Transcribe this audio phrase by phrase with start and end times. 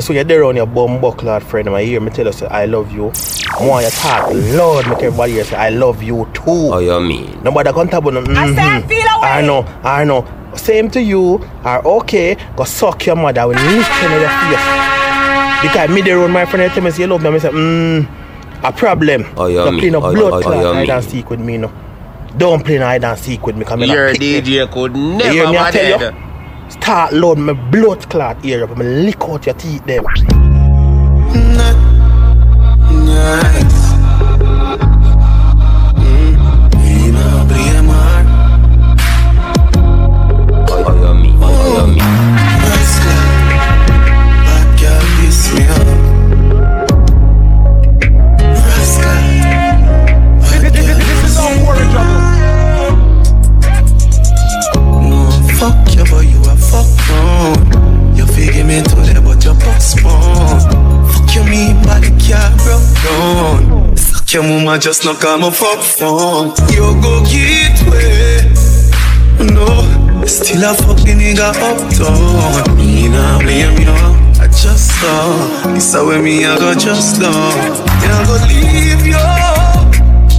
[0.00, 2.46] So you're there on your bum buckler friend, and I hear me tell you say
[2.48, 3.12] I love you.
[3.56, 4.28] I want you talk
[4.58, 6.42] Lord, make everybody here say I love you too.
[6.46, 7.40] Oh, you mean?
[7.44, 8.36] Nobody can talk about mm-hmm.
[8.36, 9.28] I say I feel away.
[9.28, 10.50] I know, I know.
[10.56, 11.36] Same to you.
[11.62, 12.34] Are okay.
[12.56, 15.62] Go suck your mother with listen in your face.
[15.62, 17.28] Because me there on my friend tell me say you love me.
[17.28, 19.24] I say, mm, a problem.
[19.36, 19.80] Oh, you Don't mean?
[19.80, 21.08] play no Oh, you- blood oh, clot you hide and mean?
[21.12, 21.72] seek with me no.
[22.36, 23.64] Don't play no hide and seek with me.
[23.64, 24.40] Cause me Your not pick me.
[24.42, 26.33] DJ could You never hear me I tell you?
[26.84, 28.76] Start load my blood clot ear up.
[28.76, 30.04] Me lick out your teeth them.
[64.34, 66.48] Your mama, just knock on my fuck phone.
[66.74, 68.42] You go get way.
[69.38, 72.76] No, still a fuck the nigga uptown.
[72.76, 73.94] Me nah blame you.
[74.42, 75.72] I just saw.
[75.72, 77.20] This how me I go just.
[77.20, 79.24] Me I go leave you.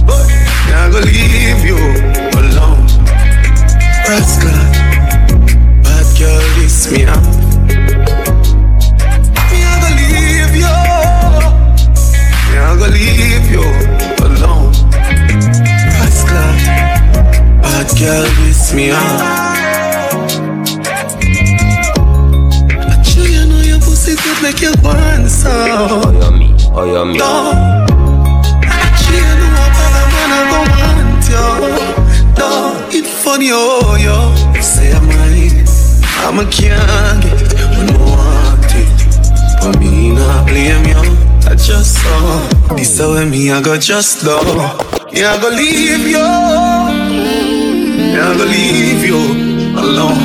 [0.04, 0.28] But
[0.74, 1.80] I go leave you
[2.36, 2.84] alone.
[4.06, 4.60] Rascal.
[5.82, 7.25] Bad girl, this me up.
[17.98, 18.96] Girl, this me oh.
[18.96, 19.20] up.
[22.76, 25.48] I chew you know your pussy good make you want so.
[25.50, 26.56] Oh, you mean?
[26.74, 27.16] Oh, you mean?
[27.16, 27.52] No.
[28.62, 31.46] I chew you know a bad man I go want you.
[32.38, 32.48] No,
[32.98, 34.16] it funny oh yo.
[34.60, 35.64] Say I'm mine,
[36.24, 38.88] I'm a can't get it when I want it.
[39.60, 41.02] But me not blame you.
[41.48, 44.42] I just saw this how me I go just know.
[45.12, 46.85] Yeah, I go leave you.
[48.16, 49.20] Yeah, I go leave you
[49.76, 50.16] alone.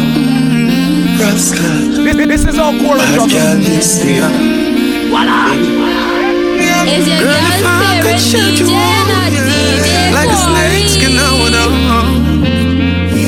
[1.20, 1.92] Rascal.
[2.26, 4.32] This is all core Bad girl, this me up.
[6.88, 9.34] Is your Girl, if I could shut you DJ up, not
[10.16, 11.72] Like a snake skin out of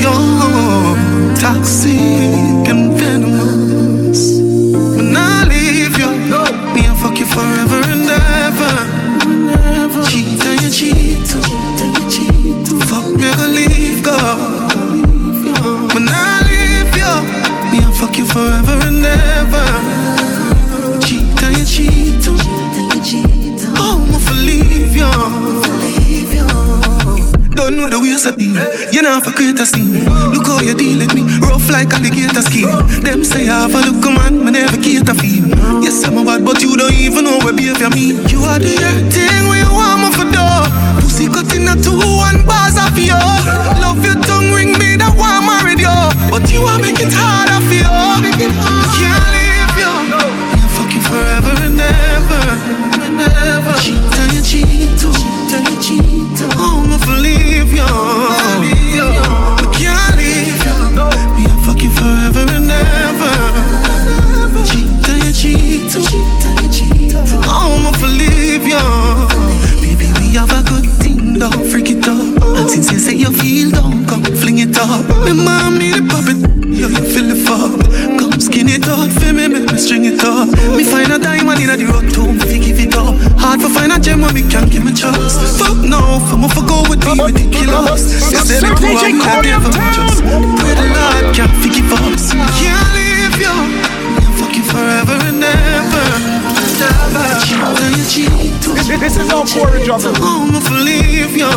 [0.00, 0.14] Yo,
[1.36, 2.53] toxic
[27.84, 28.56] know the ways of deal.
[28.92, 30.04] You know for create a scene.
[30.32, 32.68] Look how you deal with me, rough like alligator skin.
[33.04, 35.48] Them say I have a look man, me never cater feel.
[35.82, 38.16] Yes, I'm a bad, but you don't even know where behavior mean.
[38.28, 38.72] You are the
[39.12, 40.64] thing you want me for door.
[41.00, 43.16] Pussy cut in a two one bars of you.
[43.82, 45.98] Love your tongue ring me that one married you,
[46.30, 47.90] but you are making it harder for you.
[48.96, 49.92] Can't leave you.
[50.56, 52.93] You fuck you forever and ever.
[56.44, 56.60] Cheat too.
[56.60, 57.90] I'm for leave you.
[59.60, 60.76] We can't leave you.
[61.36, 63.34] Me and fuck you forever and ever.
[64.64, 65.02] Cheat
[65.34, 65.92] cheat.
[67.46, 68.84] Oh, for leave you.
[69.80, 72.22] Baby, we have a good thing, don't freak it up.
[73.14, 75.06] You feel down, come fling it up.
[75.24, 76.43] Me mommy the puppet,
[78.64, 80.48] Skin it up, for me, make me string it up.
[80.48, 83.12] Me find a diamond in the road too, me give it up.
[83.36, 85.36] Hard for find a gem when me can't give me chance.
[85.60, 88.32] Fuck no, for me for go with me ridiculous.
[88.32, 90.24] You say the two of me that never just.
[90.24, 92.32] Pray the Lord can't forgive us.
[92.56, 93.52] Can't leave you.
[94.40, 96.08] Fuck you forever and ever.
[97.44, 98.72] Cheat and you cheat too.
[98.96, 100.16] This is all core jungle.
[100.16, 101.52] I'm for leave you.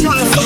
[0.00, 0.39] 下。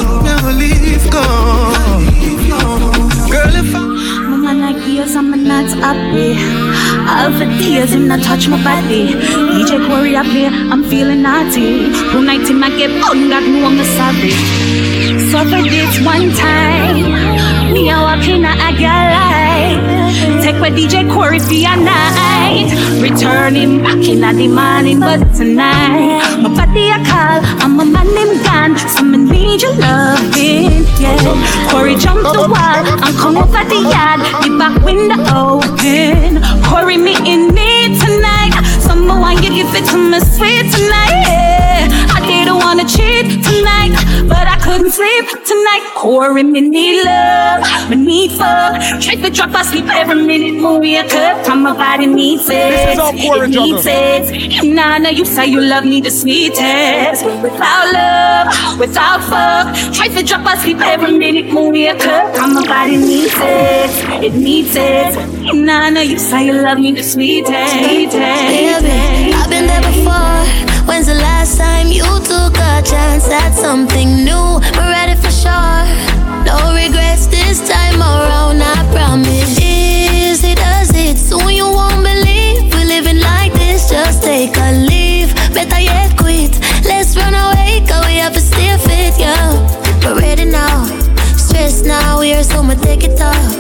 [4.86, 6.36] I'm not happy.
[7.09, 9.15] All for tears, him not touch my body.
[9.15, 11.91] DJ Corey up here, I'm feeling naughty.
[12.13, 14.31] Two nights him I get on, oh, God know I'm.
[15.33, 20.04] So for this one time, me a walk in a life.
[20.42, 22.69] Take with DJ Corey for a night.
[23.01, 28.07] Return him back in the morning, but tonight, my body a call, I'm a man
[28.07, 28.77] him gone.
[28.77, 31.16] So me need your loving, yeah.
[31.71, 34.21] Corey jump the wall and come over the yard.
[34.45, 35.44] The back window
[46.15, 48.81] Corey, me need love, me need fuck.
[49.03, 51.45] Try to drop asleep every minute, move wake up.
[51.45, 52.71] From my body needs it.
[52.71, 54.65] This is all Corey it needs it.
[54.65, 57.25] Nah, nah, you say you love me the sweetest.
[57.43, 59.75] Without love, without fuck.
[59.93, 62.37] Try to drop asleep every minute, move wake up.
[62.37, 64.22] From my body needs it.
[64.22, 65.17] It needs it.
[65.53, 67.75] Nah, nah, you say you love me the sweetest.
[67.75, 70.65] Baby, I've been there before.
[70.87, 74.60] When's the last time you took a chance at something new?
[74.77, 75.85] We're ready for sure.
[76.49, 79.59] No regrets this time around, I promise.
[79.61, 82.73] Easy does it, soon you won't believe.
[82.73, 85.35] We're living like this, just take a leave.
[85.53, 86.53] Better yet, quit.
[86.85, 89.53] Let's run away, cause we have to stay fit, yeah.
[90.03, 90.85] We're ready now.
[91.37, 93.53] Stress now, we're so much take it off.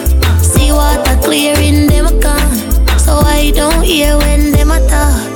[0.42, 3.00] See what I clear in them account.
[3.00, 5.33] So I don't hear when them a talk.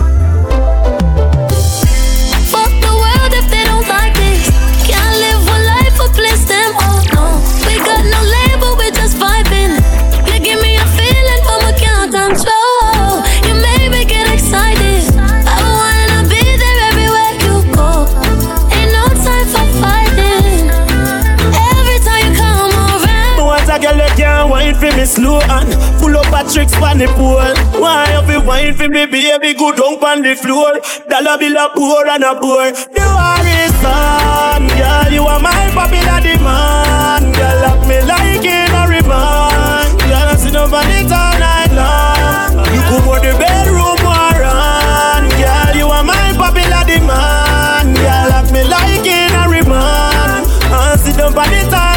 [25.08, 27.56] Slow and pull up a tricks on the pole.
[27.80, 29.54] Why be wine for me, baby?
[29.54, 30.76] Go down on the floor.
[31.08, 32.68] Dollar bill a pour and a pour.
[32.92, 35.08] The war is on, girl.
[35.08, 37.56] You are my popular demand, girl.
[37.64, 39.96] Lock me like in a remand.
[40.04, 40.36] Girl, I
[40.76, 42.52] on it all night long.
[42.68, 45.72] You go put the bedroom war on, girl.
[45.72, 48.24] You are my popular demand, girl.
[48.28, 50.44] Lock me like in a remand.
[50.68, 51.87] I sit up on it all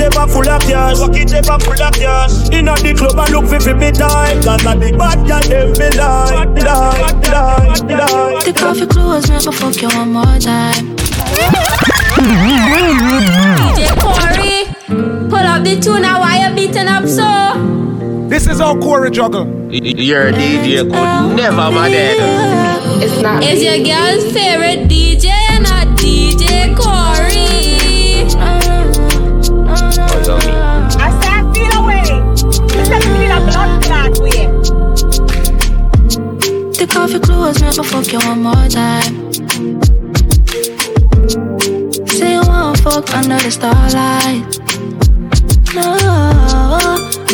[0.00, 0.10] want.
[0.10, 2.50] Pocket ever full of cash, pocket ever full of cash.
[2.52, 5.72] Inna the club I look for fi me time, cause a big bad girl them
[5.72, 8.44] me like, like, like, like.
[8.44, 10.96] Take off your clothes, never fuck you one more time.
[13.60, 14.66] DJ Corey,
[15.28, 16.20] pull up the tune now.
[16.20, 17.28] Why you beating up so?
[18.28, 19.46] This is all Corey Juggle.
[19.72, 23.02] Your DJ could never my dad.
[23.02, 23.42] It's not.
[23.42, 25.09] Is your girl's favorite DJ
[37.50, 39.32] your clothes, never fuck you one more time.
[42.06, 44.58] Say you wanna fuck under the starlight.
[45.74, 45.96] No,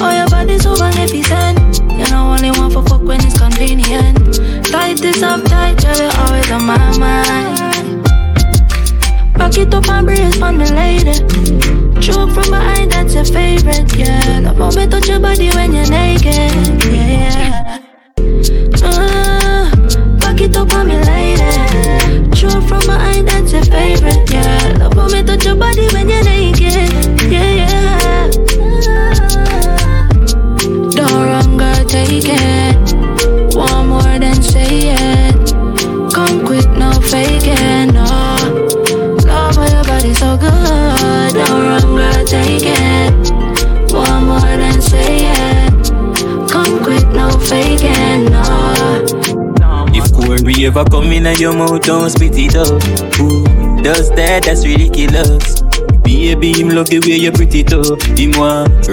[0.00, 1.80] oh your body's magnificent.
[1.92, 4.38] You know only want for fuck when it's convenient.
[4.66, 8.06] Tight this up tight, girl, you always on my mind.
[9.38, 11.20] Rock it up and brace on the lady.
[12.00, 14.52] Choke from behind, that's your favorite, yeah.
[14.56, 17.75] Love me touch your body when you're naked, yeah.
[20.66, 22.34] Up on me lady.
[22.34, 24.76] Show from my eye, that's your favorite, yeah.
[24.78, 26.24] Love how me touch your body when you're
[50.66, 52.82] Corey ever come in and your mouth, don't spit it up.
[53.16, 54.44] Who does that?
[54.44, 55.62] That's ridiculous.
[56.02, 57.96] Baby, him love the way you pretty too.
[58.16, 58.32] Him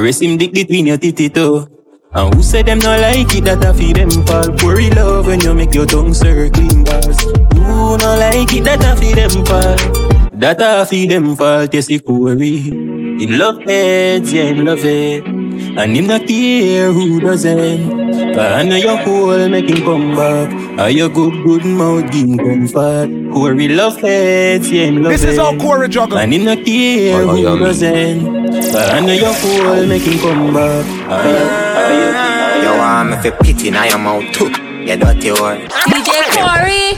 [0.01, 1.67] rest him dick between your titty toe.
[2.13, 4.55] And who said them not like it that I feed them fall?
[4.57, 7.21] Corey love when you make your tongue circling bars.
[7.21, 10.29] Who not like it that I feed them fall?
[10.37, 12.69] That I feed them fall, you see Corey.
[12.69, 15.25] In love heads, yeah, in love it.
[15.25, 18.12] And him not care who doesn't.
[18.39, 20.79] I know your whole make him come back.
[20.79, 23.09] Are your good, good mouth give him comfort.
[23.33, 25.39] Corey love heads, yeah, him love This is it.
[25.39, 26.17] all Corey Juggle.
[26.17, 27.59] And him not care oh, oh, who yeah, me.
[27.59, 28.75] doesn't.
[28.75, 30.85] I know your whole make him come back.
[31.11, 32.69] Are you, are you, are you?
[32.71, 34.49] You want me fi pity in your mouth too
[34.87, 36.97] You dirty whore DJ Corey,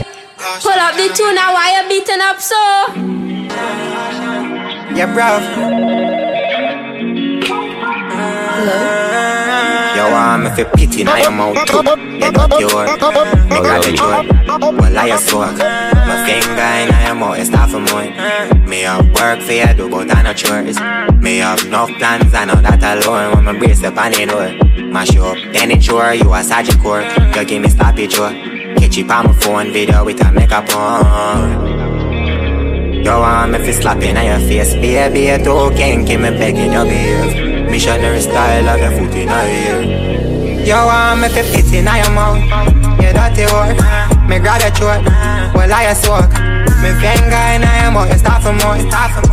[0.62, 1.52] pull up the tune now.
[1.54, 2.56] Why you beating up so?
[4.96, 5.42] Yeah, bruv
[8.56, 9.05] You
[10.36, 11.76] want me fi pity in your mouth too.
[11.76, 12.86] You dirty whore
[13.48, 17.70] Me got the joke Well, I a soak My finger in your mouth, you start
[17.70, 18.04] for more
[18.66, 20.78] Me have work for you do, but I no chores
[21.20, 23.44] Me have enough plans, I know that alone.
[23.44, 24.84] When me brace up on the door.
[24.86, 28.30] Mash you up, then it's sure you a Sajid core You give me sloppy joe
[28.78, 31.76] Catch it on my phone video with a makeup on
[33.06, 36.82] you want me fi slap in your face, baby, you too kinky, me begging you
[36.82, 41.84] behave Missionary style, of your foot in your ear You want me fi fit in
[41.84, 42.40] your mouth,
[43.02, 44.98] you dirty whore Me grab your chore.
[45.54, 46.30] Well, I a soak.
[46.82, 48.74] Me finger in a mouth, you start for more.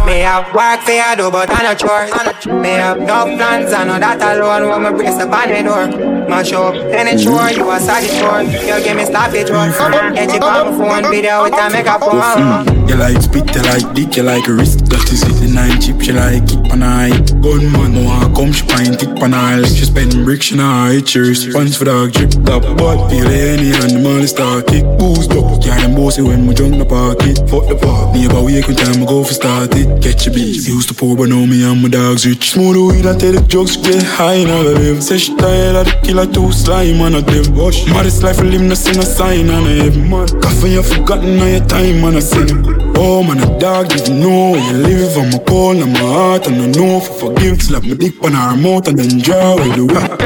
[0.06, 2.14] Me have work for you do, but I no chores.
[2.46, 6.30] Me have no plans, I know that alone when me brace up on the door.
[6.30, 8.54] Mash up, any chore, you a sad satisfied.
[8.54, 9.04] You give me
[9.50, 10.14] roll.
[10.14, 12.83] Get you on my phone, video with a make phone.
[12.88, 15.34] You like spit, you like dick, you like a wrist, that is it.
[15.42, 17.10] The nine chip, she like it on eye.
[17.42, 19.64] Gunman, no one come, she pint it on eye.
[19.64, 22.62] She spend bricks, she nah hit your response for dog drip top.
[22.78, 25.64] But feel any and money start kick, boost up.
[25.66, 27.40] Yeah, them bossy when we jump the pocket.
[27.50, 29.88] Fuck the park, neighbor wake when time I go for start it.
[30.04, 30.68] Catch your beat.
[30.68, 32.52] Used to pour, but now me and my dogs rich.
[32.52, 35.04] Smooth weed, I tell the jokes, get high, now I live.
[35.04, 37.56] Say she tired of the killer, too slime, man, I them.
[37.56, 37.88] Wash.
[37.88, 40.28] Modest life, I live, no sing a sign, and I have man.
[40.42, 42.73] Coffee, you forgotten all your time, man, I sing.
[42.96, 45.18] Oh man, a dog, you know where you live.
[45.18, 47.62] I'm a cold, I'm a heart, and I know for forgive.
[47.62, 50.20] Slap my dick on her mouth and then draw with the rock.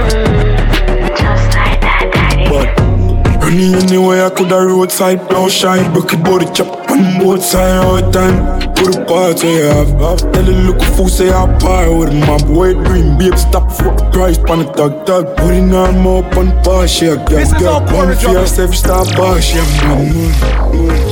[2.50, 2.68] But
[3.42, 7.86] running anyway, I could have roadside, blow shine, broke it body chop on both sides
[7.86, 8.76] all the time.
[8.76, 10.20] Put a part say I have, have.
[10.32, 14.10] Tell the look fool say I par with my boy dream, babe stop for the
[14.14, 15.36] price, pan the dog dog.
[15.38, 17.82] Putting arm up on bar, she a girl, girl.
[17.96, 20.67] One for yourself, stop bar, she a man.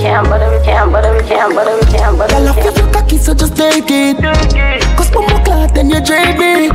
[0.05, 2.35] Can't butter, we can't butter, we can't butter, we can't butter.
[2.35, 4.17] Girl, I feel your cocky, so just take it.
[4.95, 6.71] Cause one more clot, then you drain it.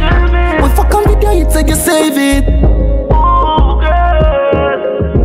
[0.61, 2.45] We fuck on video, you take you save it.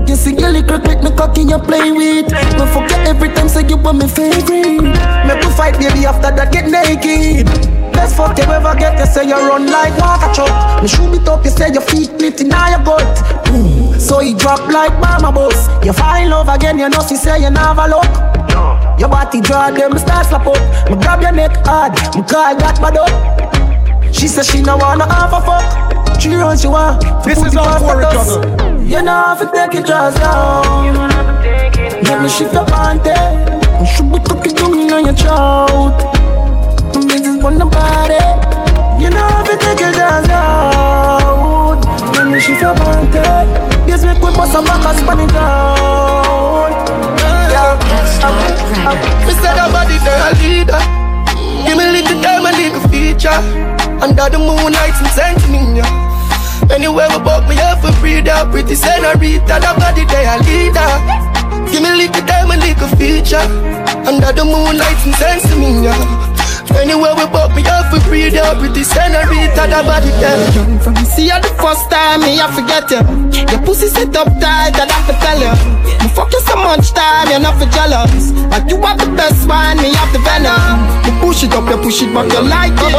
[0.07, 2.29] You see your little click, me cocky you play with.
[2.29, 4.83] Fuck you every time, say you want me favorite.
[5.25, 7.47] Make we fight, baby, after that get naked.
[7.91, 10.83] Best fuck you ever get, you say you run like water truck.
[10.83, 13.17] Me shoot it up, you say your feet lit in your gut.
[13.49, 13.84] Mm.
[13.99, 15.67] So he drop like mama boss.
[15.85, 18.05] You fall in love again, you know she say you never look.
[18.99, 20.89] Your body draw them start slap up.
[20.89, 24.13] Me grab your neck hard, me call that bad up.
[24.13, 26.19] She say she no wanna have a fuck.
[26.21, 27.01] She runs you want.
[27.23, 28.81] This is all for Corey Juggle.
[28.81, 30.95] You know have to take it just down.
[32.03, 33.15] Let me shift your panty.
[33.79, 35.97] You should be cooking down on your throat.
[37.07, 38.13] This is one body.
[39.03, 41.81] You know have to take it just down.
[42.13, 43.74] Let me shift your panty.
[43.87, 46.71] Yes, we could bust some back and spin it down.
[49.25, 50.81] Me said her body they a leader.
[51.65, 53.39] Give me a little time, a little feature.
[54.01, 56.05] Under the moonlight, sentiment, yeah.
[56.71, 61.83] Anywhere we buck me up for breather Pretty senorita, that body they a leader Give
[61.83, 63.37] me a little time, a little feature
[64.07, 66.34] Under the moonlight, me, yeah
[66.75, 70.37] Anywhere we buck me up for breather Pretty senorita, that body there
[70.81, 73.01] From see you the first time, me I forget you
[73.51, 75.53] Your pussy sit up tight, I have to tell you
[76.03, 78.31] Me fuck you so much time, you're not for jealous.
[78.53, 80.85] Like you are the best one, me have the venom.
[81.03, 82.93] Me push it up, you push it back, you like it.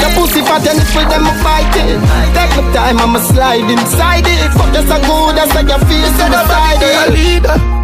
[0.00, 2.00] Your pussy fat and it's for them, I fight it.
[2.34, 4.50] Take my time, I'ma slide inside it.
[4.56, 7.12] Fuck you so good, that's how you feel, so decide it.
[7.12, 7.77] leader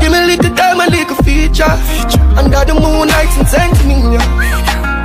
[0.00, 1.74] Give me a little time, a little feature.
[2.36, 4.20] Under the moonlight, some sentiment,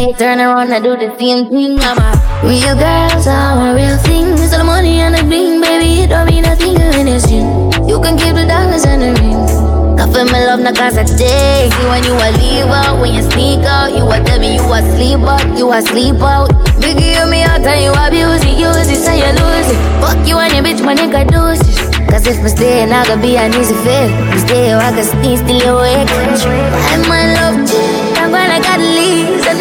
[0.04, 1.80] you turn around and do the same thing.
[1.80, 2.12] I'm a
[2.44, 4.36] real girl, are I'm a real thing.
[4.36, 6.04] It's all the money and the bling, baby.
[6.04, 7.72] It don't mean a thing of anything.
[7.88, 9.56] You can keep the dollars and the rings.
[9.96, 13.00] I feel my love, not cause I take you when you a leave out.
[13.00, 16.20] When you sneak out, you a tell me you a sleep out, you a sleep
[16.20, 16.52] out.
[16.84, 19.80] Biggie, you me out and you abuse it, use it, so you lose it.
[20.04, 21.80] Fuck you and your bitch, my nigga, deuces.
[22.12, 24.12] Cause if I stay, I could be an easy fit.
[24.44, 26.12] Stay, I could stay still awake.
[26.12, 27.53] Why my love?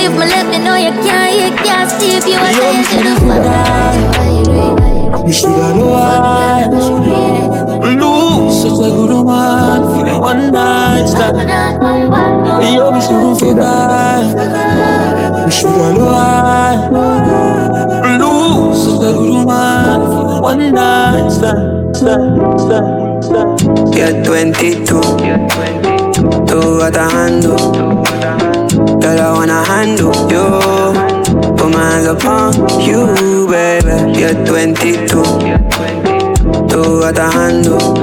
[0.02, 0.12] Leaves.
[0.12, 2.96] And my left, you know you can't, you can't see if you are saying to
[3.02, 3.14] the
[5.26, 6.66] You should have know why
[7.94, 11.50] Lose Such a good man For the one night stand
[12.74, 14.24] Yo, me should feel bad
[15.44, 16.72] You should have know why
[18.18, 21.60] Lose Such a good man For the one night stand.
[23.94, 24.84] You're 22
[26.46, 28.31] Do what I handle oh.
[29.02, 31.22] Girl, I wanna handle you
[31.56, 34.18] Put my hands upon you, baby.
[34.18, 35.06] You're 22.
[36.68, 37.94] Do what I handle.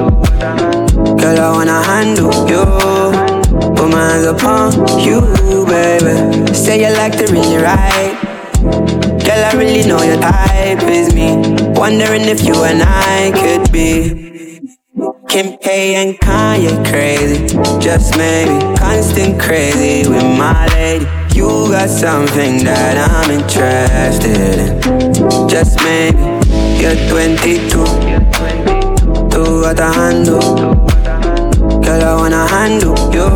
[1.15, 2.65] Girl, I wanna handle you.
[3.75, 5.21] Put my hands upon you,
[5.67, 6.53] baby.
[6.53, 8.17] Say you like to really ride.
[9.23, 11.37] Girl, I really know your type is me.
[11.79, 14.28] Wondering if you and I could be.
[15.29, 17.55] Kim K and Kanye crazy.
[17.79, 21.05] Just maybe constant crazy with my lady.
[21.35, 25.47] You got something that I'm interested in.
[25.47, 26.17] Just maybe
[26.81, 27.69] you're 22.
[29.29, 30.41] Do what I handle.
[31.83, 33.29] Girl, I wanna handle you.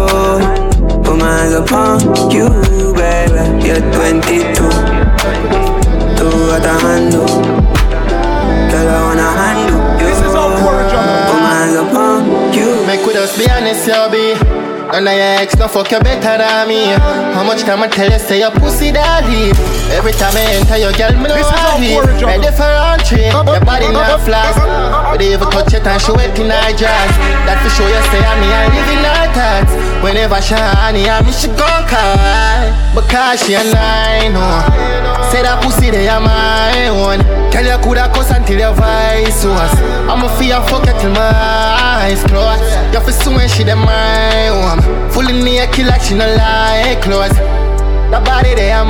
[1.03, 2.00] Put my hands upon
[2.31, 2.50] you,
[2.97, 3.67] baby.
[3.67, 4.65] You're 22.
[6.17, 7.27] Do what I handle.
[8.71, 9.83] Girl, I wanna handle
[13.24, 14.62] us be honest, yo, be.
[14.93, 16.93] None of your ex no fuck you better than me.
[17.33, 19.50] How much time I tell you say your pussy daddy?
[19.89, 22.05] Every time I enter your girl, me know I leave.
[22.21, 24.53] Ready for entry, your body not flash.
[24.53, 27.10] But they even touch it and show it in her dress.
[27.49, 29.73] That for sure you say I me I live in her thoughts.
[30.06, 32.69] Whenever she honey, I me she gon' cry.
[32.93, 34.62] Because she a nine, oh.
[35.34, 37.25] Say that pussy they are my own.
[37.49, 39.73] Tell you coulda cuss until your voice was.
[40.06, 41.34] I'ma feel fuck you till my
[41.82, 42.62] eyes closed.
[42.93, 44.83] You feel so when she the my own.
[45.12, 47.38] Fully naked like she no like clothes.
[48.12, 48.86] The body they are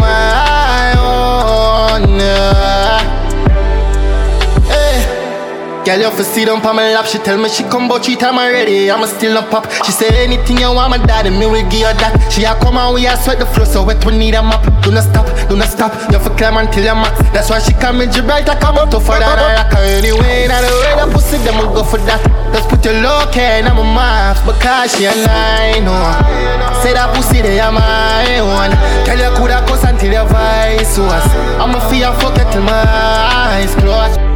[5.84, 7.06] Girl, you fi sit down on my lap.
[7.06, 8.90] She tell me she come but she time already.
[8.90, 9.70] I'ma still not pop.
[9.84, 12.32] She say anything you want, my daddy, me will give her that.
[12.32, 14.64] She a come and we a sweat the floor, so wet we need a mop.
[14.82, 15.92] Do not stop, do not stop.
[16.08, 17.20] You fi climb until you max.
[17.36, 19.84] That's why she come in Gibraltar, come up tougher than a rocker.
[19.84, 22.24] Anyway, now the way the pussy, them will go for that.
[22.56, 26.80] Just put your low in my mouth, because she a nine, oh.
[26.80, 28.72] Say that pussy, they are my one.
[29.04, 31.28] Tell you coulda cuss until your voice was.
[31.60, 34.33] I'ma feel fuck it till my eyes closed.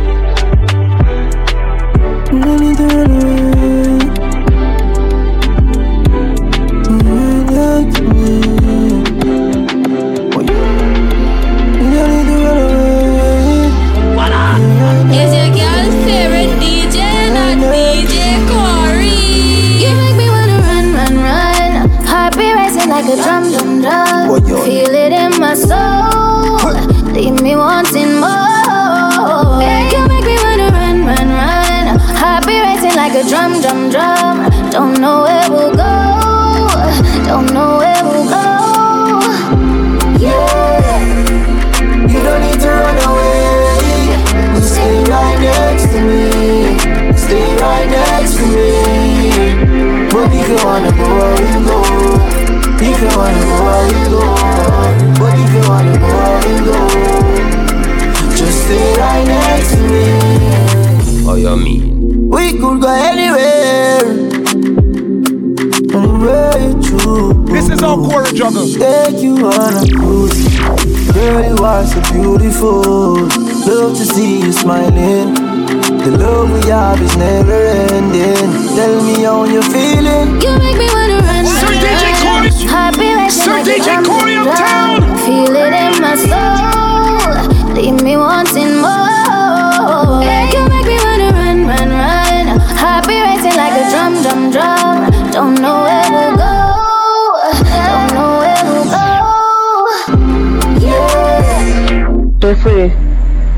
[24.67, 26.73] Feel it in my soul.
[27.13, 28.56] Leave me wanting more.
[32.87, 34.49] Heart like a drum, drum, drum.
[34.69, 36.63] Don't know where we'll go.
[37.25, 38.45] Don't know where we'll go.
[40.17, 41.01] Yeah.
[42.07, 43.43] You don't need to run away.
[44.55, 46.23] Just stay right next to me.
[47.17, 48.71] Stay right next to me.
[50.11, 51.79] But you wanna go, you go.
[52.79, 54.23] You wanna go, you go.
[55.19, 56.79] But you wanna go, you go.
[58.35, 61.27] Just stay right next to me.
[61.29, 61.96] Oh, you mean?
[62.47, 63.99] We could go anywhere.
[65.99, 67.35] Anywhere you choose.
[67.51, 68.71] This is our Corey Juggle.
[68.71, 70.55] Take you on a cruise.
[71.11, 73.15] Girl, you are so beautiful.
[73.67, 75.33] Love to see you smiling.
[75.33, 78.49] The love we have is never ending.
[78.77, 80.39] Tell me how you're feeling.
[80.39, 80.87] You make me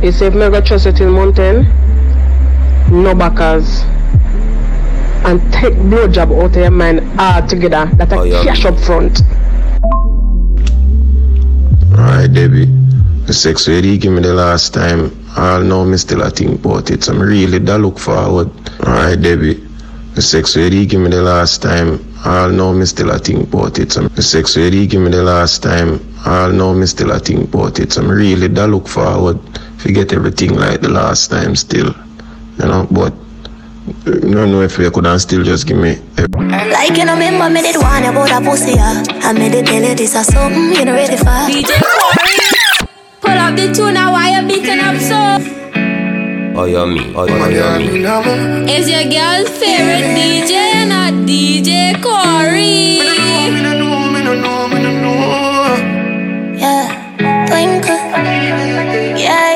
[0.10, 1.64] you say if me go trust you till mountain,
[2.90, 3.82] no backers.
[5.24, 7.86] And take blowjob out of your mind altogether.
[7.98, 8.44] That a Oh, yeah.
[8.44, 9.22] cash up front.
[11.94, 12.66] Alright, Debbie.
[13.28, 16.66] The sex you did give me the last time, I know me still a think
[16.66, 17.04] about it.
[17.04, 18.50] So I'm really da look forward.
[18.80, 19.62] Alright, Debbie.
[20.16, 23.54] The sex where he give me the last time, I'll know me still a think
[23.54, 23.92] about it.
[23.92, 27.20] So the sex where he give me the last time, I'll know me still a
[27.20, 27.94] think about it.
[27.94, 29.40] So I'm really da look forward
[29.80, 31.94] to get everything like the last time still.
[32.60, 33.14] You know, but
[34.06, 37.50] I don't know if you could still just give me a Like you know, remember
[37.50, 39.04] me did one about a pussy, yeah.
[39.24, 41.26] I made it tell you this or something you know ready for.
[41.48, 42.90] DJ Corey,
[43.22, 45.20] Pull up the tune now, why you beating up so?
[46.60, 47.14] Oh, you me.
[47.16, 48.74] Oh, you, oh, you me.
[48.74, 53.00] Is your girl's favorite DJ not DJ Corey?
[56.60, 57.96] Yeah, twinkle.
[59.18, 59.49] Yeah.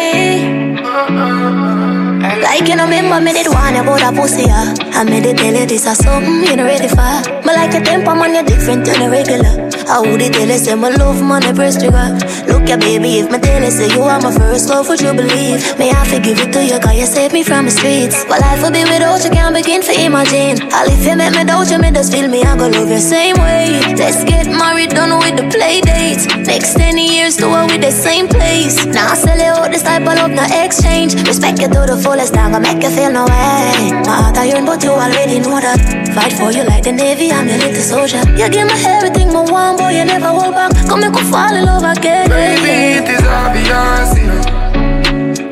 [2.44, 2.53] Venga.
[2.54, 4.76] Like you know, remember me did one about a pussy, yeah.
[4.94, 7.02] I made it tell you this or something you know ready for.
[7.42, 9.74] But like your temper, man, you're different than a regular.
[9.90, 12.14] I would it tell you, say my love, I press trigger.
[12.46, 15.18] Look ya, baby, if my tell you, say you are my first love, would you
[15.18, 15.66] believe?
[15.82, 18.24] May I forgive it to you, cause you saved me from the streets.
[18.30, 20.70] But life will be without you, can't begin to imagine.
[20.70, 23.02] I'll if you make me doubt you, me just feel me, I go love you
[23.02, 23.82] same way.
[23.98, 26.30] Let's get married, done with the play dates.
[26.46, 28.86] Next 10 years, do it with the same place.
[28.86, 31.18] Now I sell you out this type of love, no exchange.
[31.26, 34.04] Respect you to the fullest, I'm gonna make you feel no way.
[34.04, 35.80] My heart I yearn, but you already know that.
[36.14, 38.20] Fight for you like the Navy, I'm your little soldier.
[38.36, 40.76] You give me everything, my one boy, you never hold back.
[40.86, 42.28] Come make me fall in love again.
[42.30, 44.44] Baby, it is obvious, you know.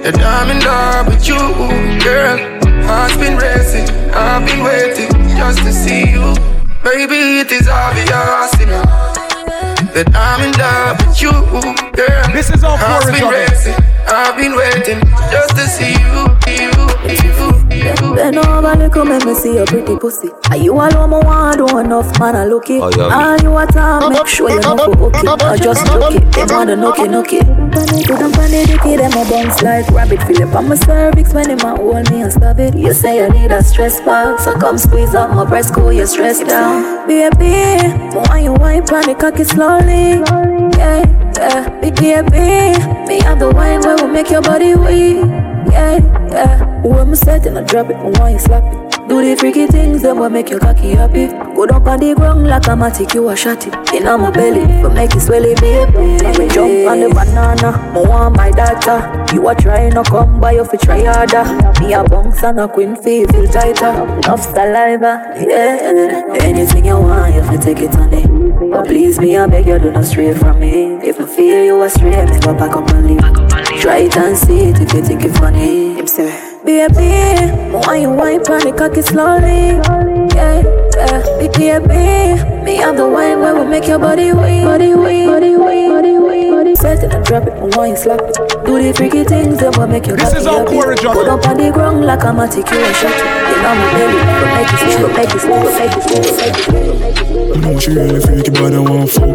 [0.03, 1.39] That I'm in love with you,
[2.03, 2.37] girl.
[2.83, 6.35] Heart's been racing, I've been waiting just to see you.
[6.83, 8.83] Baby, it is obvious, you know.
[9.95, 11.31] That I'm in love with you,
[11.95, 12.23] girl.
[12.35, 14.99] This is all Heart's been racing, I've been waiting
[15.31, 16.70] just to see you, you, you.
[18.15, 20.29] Bend over, look come make me see your pretty pussy.
[20.49, 22.81] Are you alone, my want do enough, man, I look it.
[22.81, 23.09] Oh, yeah.
[23.13, 25.27] All you a time, make sure you know for okay.
[25.27, 27.45] I just look it, them want to knock it, knock it.
[28.07, 30.21] Put them on the dicky, them a bounce like rabbit.
[30.23, 32.75] Fill up on my cervix when them a hold me and stab it.
[32.75, 36.07] You say I need a stress ball, so come squeeze up my breast, cool your
[36.07, 37.07] stress down.
[37.07, 40.21] Baby, want you wipe on the cocky slowly.
[40.77, 41.03] Yeah,
[41.37, 42.77] yeah, big baby.
[43.07, 45.25] Me have the wine where we make your body weak.
[45.71, 45.99] Yeah,
[46.31, 46.70] yeah.
[46.83, 48.91] When me set and I drop it, I want you slap it.
[49.07, 51.27] Do the freaky things that will make your cocky happy.
[51.55, 53.73] Go down on the ground like I'm a matic, you a shot it.
[53.93, 56.39] In on my belly, for make it swelly, baby.
[56.39, 59.25] Me jump on the banana, I want my data.
[59.33, 61.43] You a try no come by, you fi try harder.
[61.81, 63.91] Me a bounce and a queen feel feel tighter.
[64.17, 66.23] Enough saliva, yeah.
[66.39, 68.71] Anything you want, you fi take it on it.
[68.71, 70.95] But please me, I beg you, do not stray from me.
[71.03, 73.81] If I feel you astray, me go back up and leave.
[73.81, 75.95] Try it and see it if you think it funny.
[75.95, 79.75] Him say, Baby, why you wipe on the cocky slowly?
[80.31, 80.63] Yeah,
[80.95, 82.39] yeah, big baby.
[82.63, 86.17] Me have the wine where we make your body weak, body weak, body weak, body
[86.17, 88.37] weak, body Set it and drop it, and why you slap it?
[88.63, 90.39] Do the freaky things that will make your body grow.
[90.39, 90.79] This is all happy.
[90.79, 93.27] Corey Put up on the ground like a matic, you a shot it.
[93.51, 96.55] You know my belly, but make it, but make it, but make it, but make
[96.55, 97.51] it.
[97.51, 99.27] You know she really freaky, but I want fuck.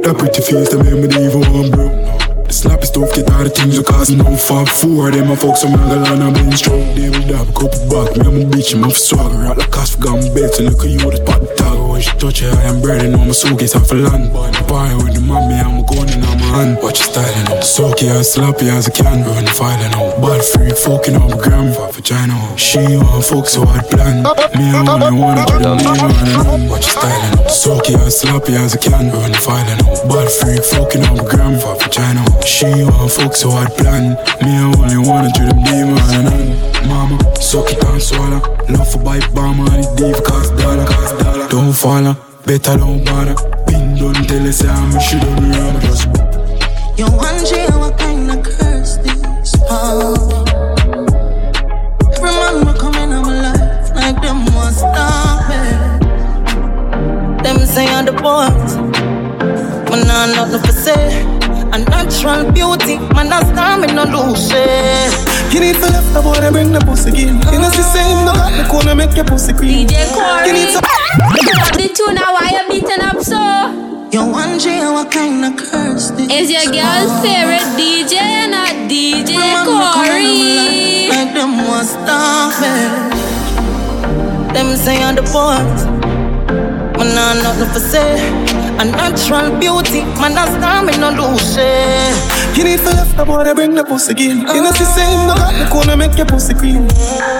[0.00, 2.19] That pretty face, that make me even want broke.
[2.50, 5.54] The sloppy stuff, get all the things you cause no fuck Four them, I fuck
[5.54, 8.74] some nigga and I been strong They will dab, couple back, me I'm a bitch,
[8.74, 11.46] I'm a swagger Rock like cost for gun belt, so look at you, the the
[11.54, 14.50] tag When she touch her, I am breading on my suitcase off a land Boy,
[14.50, 17.62] the boy with the mommy, I'm a gun in my hand Watch your styling out,
[17.62, 21.38] soaky as sloppy as I can Run the filing out, bad freak, fucking up a
[21.38, 21.70] gram.
[21.70, 24.26] For vagina she want fuck, so I'd plan.
[24.58, 28.74] Me, I only wanna the me, man, Watch your styling out, soaky as sloppy as
[28.74, 31.54] I can Run the filing out, bad freak, fucking up a gram.
[31.62, 35.84] For vagina she want fuck, so I'd plan Me, I only wanna do the me,
[35.88, 40.20] man, Mama, suck it and swallow Love for bite bomb and it diva
[40.56, 43.34] dollar, cost dollar Don't follow, better don't bother
[43.66, 46.06] Pin don't tell us I'm a shit on rubber Just
[46.98, 50.50] You wonder what kind of curse this for?
[52.16, 54.76] Every man come in my life like them want.
[57.42, 58.76] Them say I'm the boys,
[59.88, 61.29] but nah nothing for say.
[61.72, 65.06] A natural beauty, man, that's time me no lose eh.
[65.06, 65.54] it.
[65.54, 67.38] You need to left the boy to bring the pussy again.
[67.52, 69.86] You know, she say no got the corner make your pussy cream.
[69.86, 70.02] DJ
[70.46, 70.82] You need Corey.
[70.82, 73.38] to the tune now, why you beating up so?
[74.10, 79.70] You wonder what kind of curse this Is your girl's favorite DJ not DJ Remember
[79.70, 80.50] coming in my Corey?
[80.58, 82.90] life Like them want stop it.
[84.54, 85.86] Them say I'm the boys,
[86.98, 88.49] but nah nothing for say.
[88.80, 92.56] A natural beauty, man, that's time me no lose it.
[92.56, 94.40] You need to left the boy to bring the pussy again.
[94.40, 96.88] You know, she say him no got the corner make your pussy cream.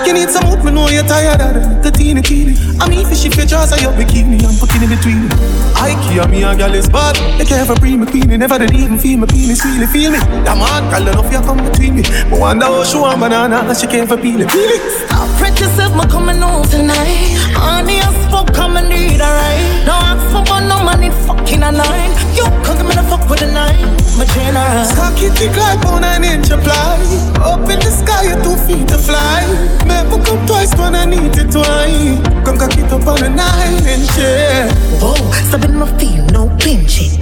[0.05, 1.83] You need some out, me know you're tired of it.
[1.83, 2.61] The teeny teeny.
[2.77, 5.33] I mean, if you fit jaws of your bikini, I'm putting in between.
[5.81, 7.17] I care me a girl is bad.
[7.41, 8.29] They care for bring me queen.
[8.29, 10.21] Never did even feel me penis, really feel me.
[10.45, 12.03] That man, girl enough you come between me.
[12.29, 14.53] But wonder oh, how she want banana, and she care for peel it.
[14.53, 15.09] It.
[15.09, 17.37] Stop pretend pretty self, me coming home tonight.
[17.55, 19.87] Honey as fuck, come and need alright.
[19.87, 22.11] No ask for one, no money, fucking a nine.
[22.35, 23.97] You come give me the fuck with a nine.
[24.17, 24.87] My general.
[24.97, 27.01] Cocky thick like on an inch apply.
[27.43, 29.47] Up in the sky, you two feet to fly.
[29.85, 32.21] Me come twice when I need it twice.
[32.45, 34.73] Come cock it up on a nine inch, yeah.
[35.01, 35.15] Whoa,
[35.49, 37.20] stabbing my feel, no pinching.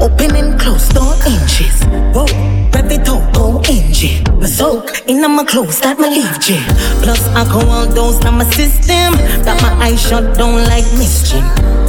[0.00, 1.82] Open and close, no inches.
[2.12, 2.26] Whoa,
[2.72, 4.22] rev it up, go inch.
[4.40, 6.58] My soak in my clothes, that my leave G.
[7.02, 9.14] Plus alcohol dose in my system.
[9.44, 11.85] That my eyes shut down like mischief.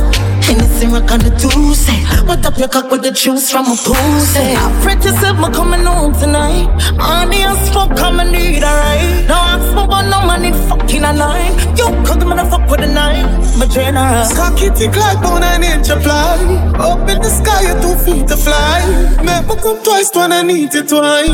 [0.48, 2.00] Hennessy rock on the Tuesday.
[2.26, 4.56] What up your cock with the juice from a pussy?
[4.56, 6.72] I fret yourself, me coming home tonight.
[6.96, 9.28] Honey as fuck, come and need alright.
[9.28, 11.52] No ask for one, no money, fucking a nine.
[11.76, 13.28] You could me the fuck with a nine.
[13.60, 14.24] My general.
[14.40, 16.40] Cocky thick like on an inch apply.
[16.80, 18.88] Up in the sky, you two feet to fly.
[19.20, 21.28] Me come twice when I need it twice.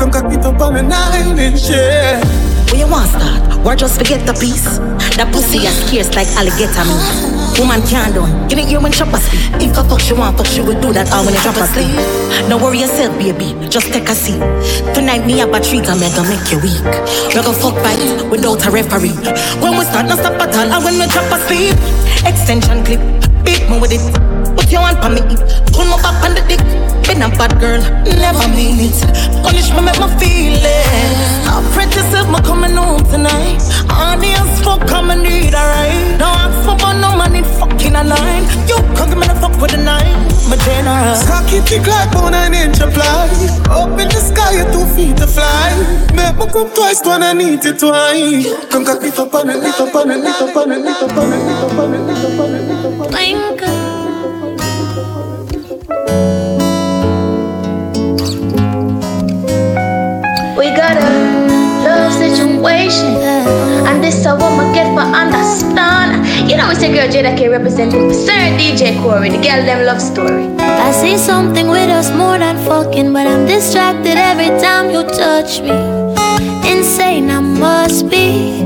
[0.00, 2.24] Come cock it up on a nine inch, yeah.
[2.72, 3.66] Where you want start?
[3.66, 4.78] Or just forget the piece?
[5.20, 7.43] That pussy is scarce like alligator meat.
[7.58, 8.50] Woman can't done.
[8.50, 9.62] You didn't hear when chopper speak.
[9.62, 11.94] If a fuck she want, fuck she will do that all when you drop asleep.
[12.48, 13.54] Don't worry yourself, baby.
[13.68, 14.42] Just take a seat.
[14.94, 16.84] Tonight me a I'm gonna make you weak.
[17.30, 19.14] We go fuck fight without a referee.
[19.62, 20.66] When we start, no stop at all.
[20.66, 21.78] And when we drop asleep,
[22.26, 23.00] extension clip,
[23.44, 24.33] beat me with it.
[24.56, 25.36] Put your hand on me,
[25.72, 26.62] pull my back on the dick.
[27.04, 28.96] Been a bad girl, never mean it.
[29.42, 31.44] Punish me, make me feel it.
[31.46, 33.60] I pray to self, me coming home tonight.
[34.24, 36.18] As fuck, come and need alright.
[36.18, 38.44] No ask for no money, fucking a nine.
[38.66, 40.16] You come give me the fuck with a nine.
[40.48, 41.16] My general.
[41.26, 43.28] Cocky thick like on an inch apply.
[43.70, 45.72] Up in the sky, you two feet to fly.
[46.14, 48.46] Make me come twice when I need it twice.
[48.70, 51.02] Come cock it up on it, it up on it, it up on it, it
[51.02, 53.83] up on it, it up on it, it up on it, it up on it.
[62.64, 63.20] Situation.
[63.86, 66.24] And this is what I get for understand.
[66.48, 70.00] You know, it's your girl Jada K representing Sir DJ Corey, the girl them love
[70.00, 70.48] story.
[70.58, 75.60] I see something with us more than fucking, but I'm distracted every time you touch
[75.60, 75.76] me.
[76.70, 78.64] Insane, I must be.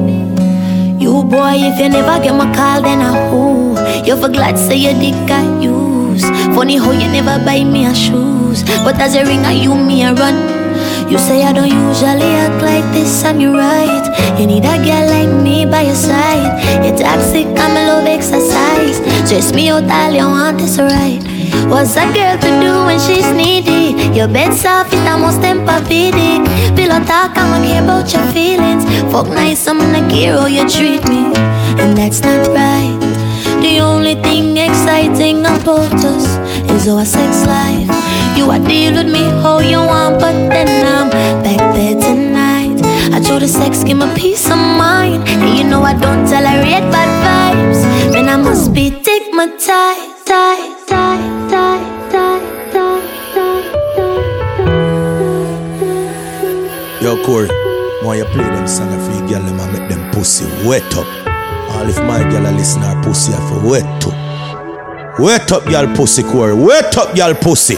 [0.99, 3.75] You boy, if you never get my call, then I who?
[4.07, 6.23] You for glad say your dick I use.
[6.55, 10.03] Funny how you never buy me a shoes, but as a ring I you me
[10.05, 10.58] a run.
[11.11, 14.05] You say I don't usually act like this, and you're right.
[14.39, 16.85] You need a girl like me by your side.
[16.85, 18.97] You're toxic, I'm a love exercise.
[19.25, 21.23] Stress me out, all you want is right.
[21.71, 23.97] What's a girl to do when she's needy?
[24.15, 26.45] Your bed soft, it almost empathetic.
[26.77, 28.85] Pillow talk, I don't care about your feelings.
[29.11, 31.33] Fuck nice, I'm gonna care how you treat me.
[31.81, 32.99] And that's not right.
[33.63, 36.27] The only thing exciting about us
[36.71, 37.88] is our sex life.
[38.37, 41.11] You are deal with me how you want, but then I'm
[41.43, 42.79] back there tonight.
[43.15, 45.29] I show the sex, give me peace of mind.
[45.29, 47.81] And you know I don't tolerate bad vibes.
[48.13, 50.19] Then I must be stigmatized.
[57.01, 57.49] Yo, Corey,
[58.03, 61.07] why you play them song for you girl and make them pussy wet up?
[61.71, 65.19] All if my girl a listen her pussy have for wet up.
[65.19, 66.55] Wet up y'all pussy, Corey.
[66.55, 67.77] Wet up y'all pussy.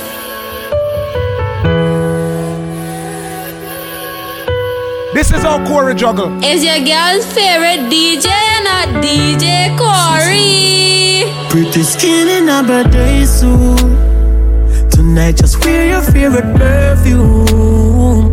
[5.20, 6.33] This is how Corey juggle.
[6.42, 8.30] Is your girl's favorite DJ
[8.64, 11.28] not DJ Corey?
[11.50, 14.90] Pretty skin in a birthday suit.
[14.90, 18.30] Tonight, just wear your favorite perfume.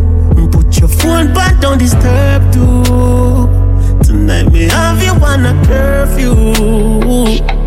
[0.50, 2.82] Put your phone back, don't disturb too.
[4.02, 7.57] Tonight, me have you on a curfew.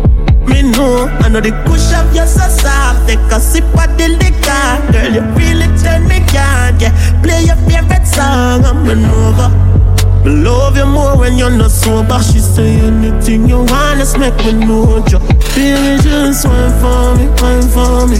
[0.46, 3.08] Me know, I know the push up your so soft.
[3.08, 5.12] Take a sip of the liquor, girl.
[5.12, 6.78] You really turn me on.
[6.80, 8.64] Yeah, play your favorite song.
[8.64, 9.48] I'm an over.
[10.24, 12.22] Me love you more when you're not sober.
[12.22, 15.18] She say anything you want, let's make me know you.
[15.54, 18.18] Baby, just wine for me, wine for me.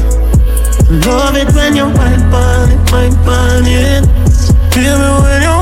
[1.06, 4.02] Love it when you wine for me, wine me.
[4.74, 5.61] Feel me when you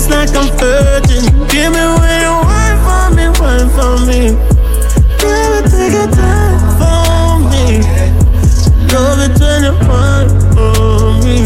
[0.00, 1.24] Feel just like I'm virgin.
[1.48, 4.20] Give me when you wine for me, wine for me.
[5.20, 7.84] Baby, take your time for me.
[8.92, 11.38] Love it when you wine for me.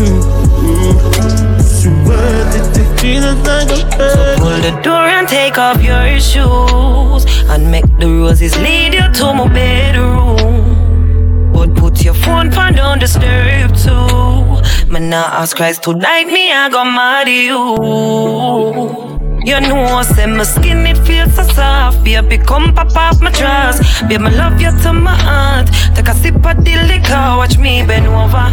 [1.57, 2.67] Pussy worth it.
[3.01, 4.39] Just like I'm virgin.
[4.39, 9.35] Pull the door and take off your shoes and make the roses lead you to
[9.35, 10.74] my bedroom.
[11.95, 14.91] Put your phone on don't disturb too.
[14.91, 17.77] Man, I ask Christ tonight, me I go at you.
[19.47, 22.03] You know, I say my skin it feels so soft.
[22.03, 24.03] Baby, come pop off my dress.
[24.03, 25.69] Baby, love you to my heart.
[25.95, 28.51] Take a sip of the liquor, watch me bend over.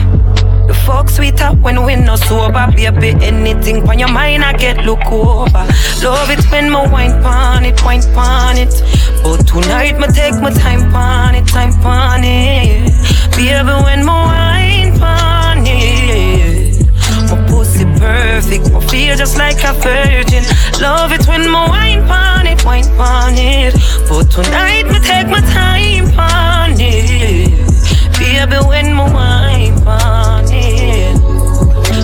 [0.67, 3.15] The fuck sweet up, when we no sober, baby.
[3.25, 5.65] Anything on your mind, I get look over.
[6.03, 8.83] Love it when my wine pon it, wine pon it.
[9.23, 13.10] But tonight, me take my time pon it, time pon it.
[13.35, 15.31] Baby, when my wine pon.
[17.31, 20.43] My pussy perfect, I feel just like a virgin.
[20.81, 23.73] Love it when my wine pon it, wine pon it.
[24.09, 27.49] But tonight, me take my time pon it.
[28.19, 31.15] Baby, when my wine pon it.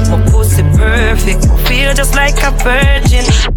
[0.10, 3.57] My pussy perfect, I feel just like a virgin.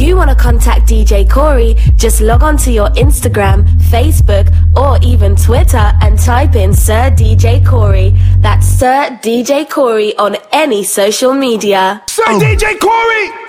[0.00, 4.98] If you want to contact DJ Corey, just log on to your Instagram, Facebook, or
[5.02, 8.14] even Twitter and type in Sir DJ Corey.
[8.38, 12.02] That's Sir DJ Corey on any social media.
[12.08, 13.39] Sir DJ Corey!